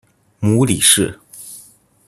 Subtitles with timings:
[0.39, 1.15] 母李氏。